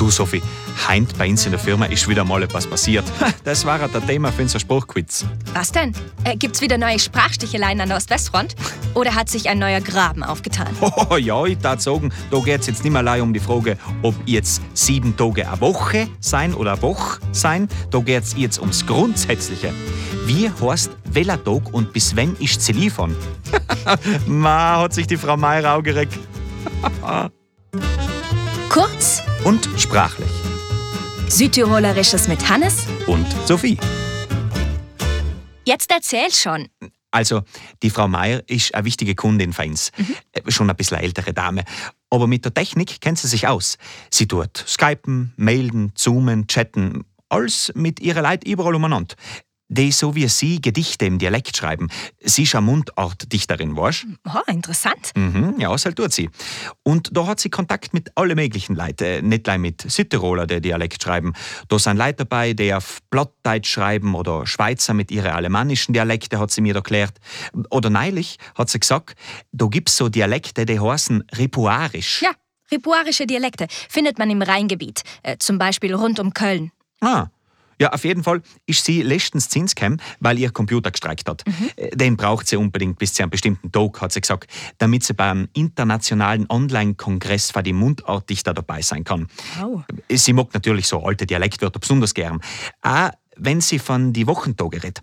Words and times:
Du, 0.00 0.10
Sophie, 0.10 0.40
heint 0.88 1.18
bei 1.18 1.28
uns 1.28 1.44
in 1.44 1.50
der 1.50 1.60
Firma 1.60 1.84
ist 1.84 2.08
wieder 2.08 2.24
mal 2.24 2.42
etwas 2.42 2.66
passiert. 2.66 3.04
Das 3.44 3.66
war 3.66 3.78
der 3.86 4.06
Thema 4.06 4.32
für 4.32 4.40
unser 4.40 4.58
Spruchquiz. 4.58 5.26
Was 5.52 5.72
denn? 5.72 5.92
Äh, 6.24 6.38
gibt's 6.38 6.62
wieder 6.62 6.78
neue 6.78 6.98
Sprachsticheleien 6.98 7.82
an 7.82 7.90
der 7.90 7.98
Ost-West-Front? 7.98 8.56
Oder 8.94 9.14
hat 9.14 9.28
sich 9.28 9.50
ein 9.50 9.58
neuer 9.58 9.82
Graben 9.82 10.22
aufgetan? 10.22 10.68
Oh 11.10 11.16
ja, 11.16 11.44
ich 11.44 11.58
darf 11.58 11.80
sagen, 11.80 12.10
da 12.30 12.38
geht 12.38 12.62
es 12.62 12.68
jetzt 12.68 12.82
nicht 12.82 12.92
mehr 12.92 13.00
allein 13.00 13.20
um 13.20 13.34
die 13.34 13.40
Frage, 13.40 13.76
ob 14.00 14.14
jetzt 14.24 14.62
sieben 14.72 15.14
Tage 15.18 15.46
eine 15.46 15.60
Woche 15.60 16.08
sein 16.18 16.54
oder 16.54 16.72
eine 16.72 16.82
Woche 16.82 17.20
sein. 17.32 17.68
Da 17.90 17.98
geht 17.98 18.22
es 18.22 18.34
jetzt 18.38 18.58
ums 18.58 18.86
Grundsätzliche. 18.86 19.74
Wie 20.24 20.48
heißt 20.48 20.92
welcher 21.12 21.44
Tag 21.44 21.74
und 21.74 21.92
bis 21.92 22.16
wann 22.16 22.36
ist 22.38 22.62
sie 22.62 22.72
liefern? 22.72 23.14
Ma, 24.26 24.78
hat 24.78 24.94
sich 24.94 25.06
die 25.06 25.18
Frau 25.18 25.36
Meier 25.36 25.74
aufgeregt. 25.76 26.18
Kurz, 28.70 29.22
Und 29.44 29.68
sprachlich. 29.78 30.30
Südtirolerisches 31.28 32.28
mit 32.28 32.48
Hannes. 32.48 32.86
Und 33.06 33.26
Sophie. 33.46 33.78
Jetzt 35.66 35.90
erzähl 35.90 36.30
schon. 36.30 36.68
Also, 37.10 37.42
die 37.82 37.90
Frau 37.90 38.06
Meier 38.06 38.42
ist 38.46 38.74
eine 38.74 38.84
wichtige 38.84 39.14
Kundin 39.14 39.52
für 39.52 39.64
uns. 39.64 39.90
Äh, 40.32 40.48
Schon 40.50 40.70
ein 40.70 40.76
bisschen 40.76 40.98
eine 40.98 41.06
ältere 41.06 41.32
Dame. 41.32 41.64
Aber 42.10 42.26
mit 42.26 42.44
der 42.44 42.54
Technik 42.54 43.00
kennt 43.00 43.18
sie 43.18 43.28
sich 43.28 43.48
aus. 43.48 43.78
Sie 44.10 44.28
tut 44.28 44.64
Skypen, 44.66 45.32
Mailen, 45.36 45.92
Zoomen, 45.94 46.46
Chatten. 46.46 47.04
Alles 47.28 47.72
mit 47.74 48.00
ihrer 48.00 48.22
Leid 48.22 48.44
überall 48.44 48.74
umeinander. 48.74 49.14
Die 49.72 49.92
so 49.92 50.16
wie 50.16 50.26
sie 50.26 50.60
Gedichte 50.60 51.06
im 51.06 51.18
Dialekt 51.20 51.56
schreiben. 51.56 51.88
Sie 52.20 52.42
ist 52.42 52.56
eine 52.56 52.66
Mundartdichterin, 52.66 53.76
weißt 53.76 54.04
Oh, 54.26 54.50
interessant. 54.50 55.12
Mhm, 55.14 55.54
ja, 55.60 55.70
das 55.70 55.84
halt 55.84 55.94
tut 55.96 56.12
sie. 56.12 56.28
Und 56.82 57.16
da 57.16 57.26
hat 57.28 57.38
sie 57.38 57.50
Kontakt 57.50 57.94
mit 57.94 58.10
allen 58.16 58.34
möglichen 58.34 58.74
Leuten. 58.74 59.04
Äh, 59.04 59.22
Nicht 59.22 59.44
gleich 59.44 59.58
mit 59.60 59.82
Südtiroler, 59.88 60.48
die 60.48 60.60
Dialekt 60.60 61.00
schreiben. 61.04 61.34
Da 61.68 61.78
sind 61.78 61.98
Leute 61.98 62.24
dabei, 62.24 62.52
die 62.52 62.74
auf 62.74 62.98
Plattdeutsch 63.10 63.70
schreiben 63.70 64.16
oder 64.16 64.44
Schweizer 64.44 64.92
mit 64.92 65.12
ihren 65.12 65.30
alemannischen 65.30 65.92
Dialekten, 65.94 66.40
hat 66.40 66.50
sie 66.50 66.62
mir 66.62 66.74
erklärt. 66.74 67.18
Oder 67.70 67.90
neulich 67.90 68.38
hat 68.56 68.70
sie 68.70 68.80
gesagt, 68.80 69.14
da 69.52 69.66
gibt's 69.66 69.96
so 69.96 70.08
Dialekte, 70.08 70.66
die 70.66 70.80
heißen 70.80 71.22
Ripuarisch. 71.38 72.22
Ja, 72.22 72.32
ripuarische 72.72 73.24
Dialekte 73.26 73.68
findet 73.88 74.18
man 74.18 74.30
im 74.30 74.42
Rheingebiet, 74.42 75.02
äh, 75.22 75.36
zum 75.38 75.58
Beispiel 75.58 75.94
rund 75.94 76.18
um 76.18 76.34
Köln. 76.34 76.72
Ah. 77.00 77.28
Ja, 77.80 77.92
auf 77.92 78.04
jeden 78.04 78.22
Fall 78.22 78.42
ist 78.66 78.84
sie 78.84 79.02
letztens 79.02 79.48
Zinscam, 79.48 79.96
weil 80.20 80.38
ihr 80.38 80.50
Computer 80.50 80.90
gestreikt 80.90 81.28
hat. 81.28 81.44
Äh, 81.76 81.96
Den 81.96 82.16
braucht 82.16 82.46
sie 82.46 82.56
unbedingt 82.56 82.98
bis 82.98 83.14
zu 83.14 83.22
einem 83.22 83.30
bestimmten 83.30 83.72
Tag, 83.72 84.00
hat 84.00 84.12
sie 84.12 84.20
gesagt, 84.20 84.50
damit 84.78 85.02
sie 85.02 85.14
beim 85.14 85.48
internationalen 85.54 86.46
Online-Kongress 86.48 87.50
für 87.50 87.62
die 87.62 87.72
Mundartdichter 87.72 88.52
dabei 88.52 88.82
sein 88.82 89.04
kann. 89.04 89.28
Oh. 89.62 89.80
Sie 90.10 90.32
mag 90.34 90.52
natürlich 90.52 90.86
so 90.86 91.02
alte 91.02 91.24
Dialektwörter 91.24 91.80
besonders 91.80 92.12
gern. 92.12 92.40
Auch 92.82 93.10
wenn 93.36 93.62
sie 93.62 93.78
von 93.78 94.12
die 94.12 94.26
Wochentage 94.26 94.82
redet. 94.82 95.00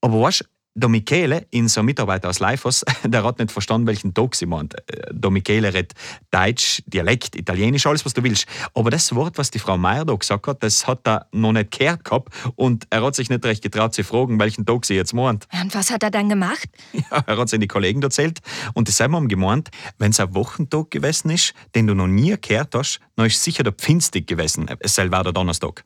Aber 0.00 0.20
weißt 0.22 0.48
der 0.76 0.90
Michele, 0.90 1.46
unser 1.54 1.82
Mitarbeiter 1.82 2.28
aus 2.28 2.38
Leifers, 2.38 2.84
der 3.04 3.24
hat 3.24 3.38
nicht 3.38 3.50
verstanden, 3.50 3.86
welchen 3.86 4.12
Tag 4.12 4.34
sie 4.34 4.46
meint. 4.46 4.74
Äh, 4.90 5.06
Der 5.10 5.30
Michele 5.30 5.72
redet 5.72 5.94
Deutsch, 6.30 6.82
Dialekt, 6.86 7.34
Italienisch, 7.34 7.86
alles, 7.86 8.04
was 8.04 8.12
du 8.12 8.22
willst. 8.22 8.46
Aber 8.74 8.90
das 8.90 9.14
Wort, 9.14 9.38
was 9.38 9.50
die 9.50 9.58
Frau 9.58 9.78
Meier 9.78 10.04
da 10.04 10.14
gesagt 10.14 10.46
hat, 10.46 10.62
das 10.62 10.86
hat 10.86 11.00
er 11.08 11.26
noch 11.32 11.52
nicht 11.52 11.70
gehört 11.76 12.04
gehabt 12.04 12.32
und 12.56 12.86
er 12.90 13.02
hat 13.02 13.14
sich 13.14 13.30
nicht 13.30 13.44
recht 13.44 13.62
getraut 13.62 13.94
zu 13.94 14.04
fragen, 14.04 14.38
welchen 14.38 14.66
Tag 14.66 14.84
sie 14.84 14.94
jetzt 14.94 15.14
meint. 15.14 15.48
Und 15.62 15.74
was 15.74 15.90
hat 15.90 16.02
er 16.02 16.10
dann 16.10 16.28
gemacht? 16.28 16.68
Ja, 17.10 17.22
er 17.26 17.36
hat 17.38 17.48
seine 17.48 17.66
Kollegen 17.68 18.02
erzählt 18.02 18.40
und 18.74 18.88
die 18.88 18.92
selber 18.92 19.16
haben 19.16 19.28
gemeint, 19.28 19.70
wenn 19.98 20.10
es 20.10 20.20
ein 20.20 20.34
Wochentag 20.34 20.90
gewesen 20.90 21.30
ist, 21.30 21.54
den 21.74 21.86
du 21.86 21.94
noch 21.94 22.06
nie 22.08 22.34
gehört 22.40 22.74
hast, 22.74 23.00
dann 23.16 23.26
ist 23.26 23.42
sicher 23.42 23.62
der 23.62 23.72
Pfinstig 23.72 24.26
gewesen. 24.26 24.66
Es 24.80 24.94
selber 24.94 25.18
war 25.18 25.24
der 25.24 25.32
Donnerstag. 25.32 25.84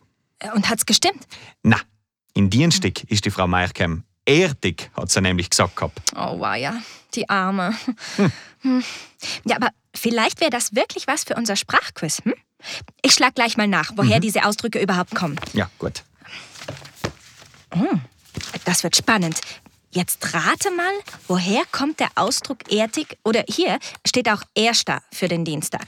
Und 0.55 0.69
hat's 0.69 0.87
gestimmt? 0.87 1.27
Na, 1.63 1.77
in 2.35 2.49
Dienstag 2.49 3.05
ist 3.05 3.25
die 3.25 3.31
Frau 3.31 3.47
Meier 3.47 3.69
gekommen. 3.69 4.05
Erdig, 4.31 4.91
hat 4.97 5.11
sie 5.11 5.21
nämlich 5.21 5.51
gesagt 5.51 5.75
gehabt. 5.75 5.99
Oh, 6.15 6.39
war 6.39 6.57
ja, 6.57 6.81
die 7.15 7.29
Arme. 7.29 7.75
Hm. 8.63 8.85
Ja, 9.45 9.57
aber 9.57 9.71
vielleicht 9.95 10.41
wäre 10.41 10.51
das 10.51 10.75
wirklich 10.75 11.07
was 11.07 11.25
für 11.25 11.35
unser 11.35 11.57
Sprachquiz. 11.57 12.23
Hm? 12.25 12.35
Ich 13.03 13.13
schlag 13.13 13.35
gleich 13.35 13.57
mal 13.57 13.67
nach, 13.67 13.93
woher 13.97 14.21
diese 14.21 14.45
Ausdrücke 14.45 14.81
überhaupt 14.81 15.15
kommen. 15.15 15.37
Ja, 15.53 15.71
gut. 15.79 16.05
Das 18.65 18.85
wird 18.85 18.97
spannend. 18.97 19.41
Jetzt 19.91 20.35
rate 20.35 20.71
mal, 20.71 20.93
woher 21.27 21.63
kommt 21.73 21.99
der 21.99 22.11
Ausdruck 22.15 22.71
Erdig? 22.71 23.19
Oder 23.25 23.45
hier 23.49 23.79
steht 24.07 24.29
auch 24.29 24.43
Erster 24.55 25.03
für 25.11 25.27
den 25.27 25.45
Dienstag. 25.45 25.87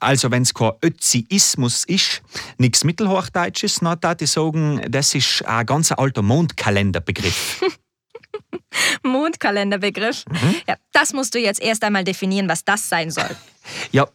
Also, 0.00 0.30
wenn 0.30 0.42
es 0.42 0.54
kein 0.54 0.72
Ötziismus 0.82 1.84
ist, 1.84 2.22
nichts 2.58 2.84
Mittelhochdeutsches, 2.84 3.76
dann 3.80 4.00
darf 4.00 4.20
ich 4.20 4.30
sagen, 4.30 4.80
das 4.88 5.14
ist 5.14 5.44
ein 5.46 5.66
ganz 5.66 5.92
alter 5.92 6.22
Mondkalenderbegriff. 6.22 7.62
Mondkalenderbegriff. 9.02 10.24
Ja, 10.66 10.76
das 10.92 11.12
musst 11.12 11.34
du 11.34 11.38
jetzt 11.38 11.60
erst 11.60 11.84
einmal 11.84 12.04
definieren, 12.04 12.48
was 12.48 12.64
das 12.64 12.88
sein 12.88 13.10
soll. 13.10 13.30
Ja, 13.92 14.08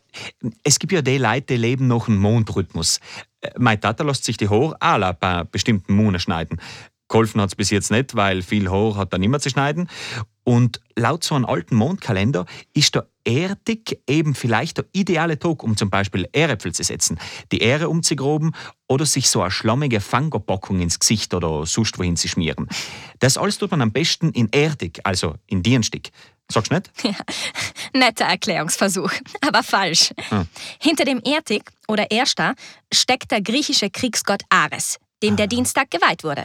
es 0.63 0.79
gibt 0.79 0.91
ja 0.91 1.03
die 1.03 1.19
Leute, 1.19 1.53
die 1.53 1.57
leben 1.57 1.87
nach 1.87 2.05
dem 2.05 2.17
Mondrhythmus. 2.17 2.99
Äh, 3.41 3.51
Mein 3.57 3.79
Tata 3.79 4.03
lässt 4.03 4.25
sich 4.25 4.37
die 4.37 4.49
Haare 4.49 4.75
alle 4.81 5.13
bei 5.13 5.43
bestimmten 5.43 5.93
Monaten 5.93 6.19
schneiden. 6.19 6.59
Geholfen 7.07 7.39
hat 7.39 7.49
es 7.49 7.55
bis 7.55 7.69
jetzt 7.69 7.91
nicht, 7.91 8.15
weil 8.15 8.41
viel 8.41 8.69
Haar 8.69 8.95
hat 8.95 9.13
er 9.13 9.19
nicht 9.19 9.29
mehr 9.29 9.39
zu 9.39 9.51
schneiden. 9.51 9.87
Und 10.45 10.79
laut 10.95 11.23
so 11.23 11.35
einem 11.35 11.45
alten 11.45 11.75
Mondkalender 11.75 12.45
ist 12.73 12.95
der 12.95 13.07
Erdig 13.27 13.99
eben 14.07 14.35
vielleicht 14.35 14.77
der 14.77 14.85
ideale 14.93 15.39
Tag, 15.39 15.63
um 15.63 15.75
zum 15.75 15.89
Beispiel 15.89 16.29
Ähräpfel 16.31 16.73
zu 16.75 16.83
setzen, 16.83 17.19
die 17.51 17.61
Ähre 17.61 17.89
umzugroben 17.89 18.55
oder 18.87 19.07
sich 19.07 19.31
so 19.31 19.41
eine 19.41 19.49
schlammige 19.49 19.99
Fangerpackung 19.99 20.79
ins 20.79 20.99
Gesicht 20.99 21.33
oder 21.33 21.65
sonst 21.65 21.97
wohin 21.97 22.17
zu 22.17 22.27
schmieren. 22.27 22.69
Das 23.17 23.37
alles 23.37 23.57
tut 23.57 23.71
man 23.71 23.81
am 23.81 23.91
besten 23.91 24.29
in 24.29 24.49
Erdig, 24.49 24.99
also 25.03 25.33
in 25.47 25.63
Dienstag. 25.63 26.11
Sagst 26.51 26.71
du 26.71 26.75
nicht? 26.75 26.91
Netter 27.93 28.25
Erklärungsversuch, 28.25 29.11
aber 29.41 29.63
falsch. 29.63 30.13
Hinter 30.79 31.05
dem 31.05 31.19
Erdig 31.25 31.63
oder 31.87 32.11
Erster 32.11 32.53
steckt 32.93 33.31
der 33.31 33.41
griechische 33.41 33.89
Kriegsgott 33.89 34.43
Ares, 34.49 34.99
dem 35.23 35.35
der 35.35 35.47
Dienstag 35.47 35.91
geweiht 35.91 36.23
wurde. 36.23 36.43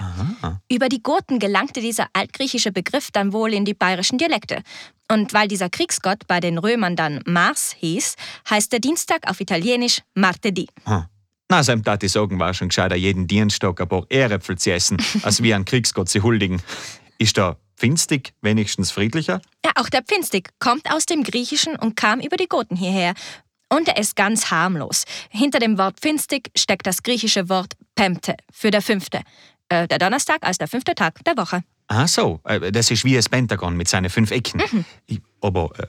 Über 0.71 0.89
die 0.89 1.03
Goten 1.03 1.39
gelangte 1.39 1.81
dieser 1.81 2.07
altgriechische 2.13 2.73
Begriff 2.73 3.11
dann 3.11 3.33
wohl 3.33 3.53
in 3.53 3.65
die 3.65 3.75
bayerischen 3.75 4.19
Dialekte. 4.19 4.63
Und 5.11 5.35
weil 5.35 5.49
dieser 5.49 5.69
Kriegsgott 5.69 6.27
bei 6.29 6.41
den 6.41 6.57
Römern 6.59 6.97
dann 6.97 7.21
Mars 7.27 7.75
hieß, 7.79 8.15
heißt 8.49 8.73
der 8.73 8.81
Dienstag 8.81 9.29
auf 9.29 9.41
Italienisch 9.41 10.03
Martedì. 10.15 10.69
Hm. 10.85 11.05
Na, 11.51 11.65
seinem 11.65 11.83
Tati 11.83 12.07
sagen 12.07 12.39
war 12.39 12.55
schon 12.55 12.69
gescheiter, 12.69 12.95
jeden 12.95 13.27
Dienstag 13.27 13.81
ein 13.81 13.89
paar 13.89 14.07
Ähräpfel 14.09 14.57
zu 14.57 14.73
essen, 14.73 14.99
als 15.23 15.43
wie 15.43 15.53
ein 15.53 15.65
Kriegsgott 15.65 16.09
zu 16.09 16.23
huldigen. 16.23 16.63
Ist 17.19 17.37
der 17.37 17.57
Finstig 17.75 18.35
wenigstens 18.43 18.91
friedlicher? 18.91 19.41
Ja, 19.65 19.73
auch 19.77 19.89
der 19.89 20.03
Pfinstig 20.03 20.51
kommt 20.59 20.93
aus 20.93 21.07
dem 21.07 21.23
Griechischen 21.23 21.77
und 21.77 21.97
kam 21.97 22.21
über 22.21 22.37
die 22.37 22.47
Goten 22.47 22.77
hierher. 22.77 23.15
Und 23.73 23.89
er 23.89 23.97
ist 23.99 24.17
ganz 24.17 24.51
harmlos. 24.51 25.05
Hinter 25.31 25.59
dem 25.61 25.79
Wort 25.79 26.01
Pfinstig 26.01 26.51
steckt 26.57 26.87
das 26.87 27.03
griechische 27.03 27.49
Wort 27.49 27.75
Pemte 27.95 28.37
für 28.53 28.71
der 28.71 28.83
fünfte. 28.83 29.21
Äh, 29.69 29.87
der 29.87 29.99
Donnerstag 29.99 30.39
als 30.43 30.59
der 30.59 30.69
fünfte 30.69 30.95
Tag 30.95 31.23
der 31.25 31.37
Woche. 31.37 31.63
Ah 31.87 32.07
so, 32.09 32.41
äh, 32.45 32.73
das 32.73 32.91
ist 32.91 33.05
wie 33.05 33.15
das 33.15 33.29
Pentagon 33.29 33.77
mit 33.77 33.89
seinen 33.89 34.11
fünf 34.11 34.31
Ecken. 34.33 34.61
Ich- 35.07 35.21
Aber 35.41 35.71
äh, 35.79 35.87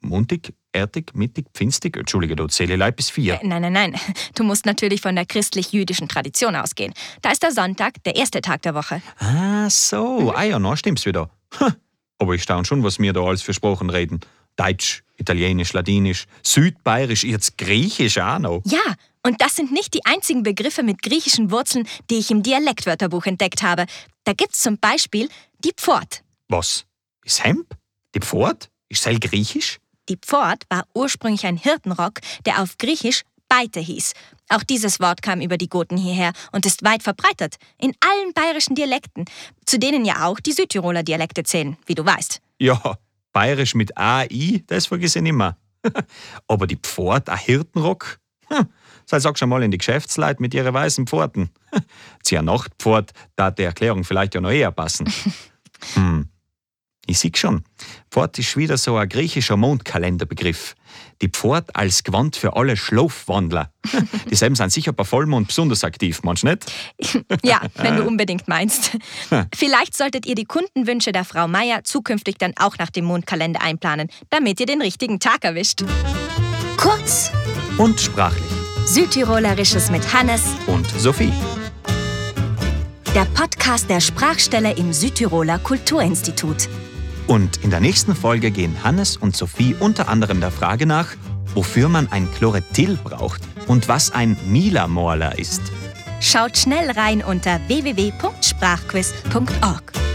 Montag, 0.00 0.52
Erdig, 0.72 1.14
Mittig, 1.14 1.46
Pfinstig, 1.54 1.96
Entschuldige, 1.96 2.36
da 2.36 2.46
zähle 2.48 2.76
Leib 2.76 2.96
bis 2.96 3.10
vier. 3.10 3.34
Äh, 3.42 3.46
nein, 3.46 3.62
nein, 3.62 3.72
nein. 3.72 3.94
Du 4.34 4.44
musst 4.44 4.64
natürlich 4.64 5.00
von 5.00 5.14
der 5.16 5.26
christlich-jüdischen 5.26 6.08
Tradition 6.08 6.54
ausgehen. 6.56 6.94
Da 7.20 7.30
ist 7.32 7.42
der 7.42 7.52
Sonntag 7.52 8.02
der 8.04 8.16
erste 8.16 8.40
Tag 8.40 8.62
der 8.62 8.74
Woche. 8.74 9.02
Ah 9.18 9.68
so, 9.68 10.32
ah 10.34 10.42
ja, 10.44 10.58
na 10.58 10.76
stimmt's 10.76 11.04
wieder. 11.04 11.30
Ha, 11.60 11.74
Aber 12.18 12.34
ich 12.34 12.42
staune 12.42 12.64
schon, 12.64 12.82
was 12.84 12.98
wir 12.98 13.12
da 13.12 13.20
alles 13.22 13.42
für 13.42 13.52
Sprachen 13.54 13.90
reden. 13.90 14.20
Deutsch, 14.56 15.02
Italienisch, 15.18 15.72
Ladinisch, 15.72 16.24
Südbayerisch, 16.42 17.24
jetzt 17.24 17.58
Griechisch 17.58 18.18
auch 18.18 18.38
noch. 18.38 18.62
Ja, 18.64 18.94
und 19.26 19.40
das 19.42 19.56
sind 19.56 19.72
nicht 19.72 19.92
die 19.94 20.04
einzigen 20.06 20.42
Begriffe 20.42 20.82
mit 20.82 21.02
griechischen 21.02 21.50
Wurzeln, 21.50 21.86
die 22.08 22.16
ich 22.16 22.30
im 22.30 22.42
Dialektwörterbuch 22.42 23.26
entdeckt 23.26 23.62
habe. 23.62 23.86
Da 24.24 24.32
gibt's 24.32 24.62
zum 24.62 24.78
Beispiel 24.78 25.28
die 25.64 25.72
Pfort. 25.76 26.22
Was? 26.48 26.84
Ist 27.24 27.44
Hemp? 27.44 27.76
Die 28.14 28.20
Pfort? 28.20 28.70
Ist 28.88 29.04
das 29.04 29.20
griechisch? 29.20 29.78
Die 30.08 30.16
Pfort 30.16 30.64
war 30.70 30.84
ursprünglich 30.94 31.44
ein 31.44 31.58
Hirtenrock, 31.58 32.20
der 32.46 32.62
auf 32.62 32.78
Griechisch 32.78 33.22
Beite 33.48 33.80
hieß. 33.80 34.12
Auch 34.50 34.62
dieses 34.62 35.00
Wort 35.00 35.22
kam 35.22 35.40
über 35.40 35.56
die 35.56 35.68
Goten 35.68 35.96
hierher 35.96 36.32
und 36.52 36.64
ist 36.66 36.84
weit 36.84 37.02
verbreitet. 37.02 37.56
In 37.78 37.94
allen 38.00 38.32
bayerischen 38.32 38.74
Dialekten, 38.74 39.24
zu 39.66 39.78
denen 39.78 40.04
ja 40.04 40.26
auch 40.26 40.40
die 40.40 40.52
Südtiroler 40.52 41.02
Dialekte 41.02 41.42
zählen, 41.42 41.76
wie 41.86 41.94
du 41.94 42.04
weißt. 42.04 42.40
Ja, 42.58 42.98
bayerisch 43.38 43.76
mit 43.76 43.96
AI, 43.96 44.64
das 44.66 44.86
vergiss 44.86 45.14
ich 45.14 45.22
nimmer. 45.22 45.56
Aber 46.48 46.66
die 46.66 46.74
Pfort, 46.74 47.28
ein 47.28 47.38
Hirtenrock? 47.38 48.18
Hm, 48.48 48.66
Sei 49.06 49.20
sag 49.20 49.38
schon 49.38 49.48
mal 49.48 49.62
in 49.62 49.70
die 49.70 49.78
Geschäftsleute 49.78 50.42
mit 50.42 50.54
ihren 50.54 50.74
weißen 50.74 51.06
Pforten. 51.06 51.50
Zu 52.24 52.34
einer 52.34 52.50
Nachtpfort, 52.50 53.12
da 53.36 53.52
die 53.52 53.62
Erklärung 53.62 54.02
vielleicht 54.02 54.34
ja 54.34 54.40
noch 54.40 54.50
eher 54.50 54.72
passen. 54.72 55.08
hm. 55.94 56.28
Ich 57.10 57.18
sehe 57.20 57.30
schon. 57.34 57.64
Pfort 58.10 58.38
ist 58.38 58.54
wieder 58.58 58.76
so 58.76 58.96
ein 58.96 59.08
griechischer 59.08 59.56
Mondkalenderbegriff. 59.56 60.74
Die 61.22 61.28
Pfort 61.28 61.74
als 61.74 62.04
Gewand 62.04 62.36
für 62.36 62.54
alle 62.54 62.76
Schlafwandler. 62.76 63.72
Dieselben 64.30 64.54
sind 64.56 64.70
sicher 64.70 64.92
bei 64.92 65.04
Vollmond 65.04 65.48
besonders 65.48 65.84
aktiv, 65.84 66.22
meinst 66.22 66.42
du 66.42 66.48
nicht? 66.48 66.70
ja, 67.42 67.62
wenn 67.76 67.96
du 67.96 68.04
unbedingt 68.04 68.46
meinst. 68.46 68.90
Vielleicht 69.54 69.96
solltet 69.96 70.26
ihr 70.26 70.34
die 70.34 70.44
Kundenwünsche 70.44 71.12
der 71.12 71.24
Frau 71.24 71.48
Meier 71.48 71.82
zukünftig 71.82 72.36
dann 72.38 72.52
auch 72.58 72.76
nach 72.76 72.90
dem 72.90 73.06
Mondkalender 73.06 73.62
einplanen, 73.62 74.08
damit 74.28 74.60
ihr 74.60 74.66
den 74.66 74.82
richtigen 74.82 75.18
Tag 75.18 75.44
erwischt. 75.44 75.82
Kurz 76.76 77.32
Und 77.78 77.98
sprachlich. 78.00 78.44
Südtirolerisches 78.84 79.90
mit 79.90 80.12
Hannes, 80.12 80.42
Und 80.66 80.86
Sophie. 80.90 81.32
der 83.14 83.24
Podcast 83.34 83.88
der 83.88 84.00
Sprachstelle 84.00 84.72
im 84.76 84.92
Südtiroler 84.92 85.58
Kulturinstitut. 85.58 86.68
Und 87.28 87.62
in 87.62 87.70
der 87.70 87.78
nächsten 87.80 88.16
Folge 88.16 88.50
gehen 88.50 88.82
Hannes 88.82 89.18
und 89.18 89.36
Sophie 89.36 89.76
unter 89.78 90.08
anderem 90.08 90.40
der 90.40 90.50
Frage 90.50 90.86
nach, 90.86 91.08
wofür 91.54 91.90
man 91.90 92.10
ein 92.10 92.32
Chloretyll 92.32 92.98
braucht 93.04 93.42
und 93.66 93.86
was 93.86 94.10
ein 94.10 94.38
Mila-Morler 94.46 95.38
ist. 95.38 95.60
Schaut 96.20 96.56
schnell 96.56 96.90
rein 96.90 97.22
unter 97.22 97.60
www.sprachquiz.org. 97.68 100.07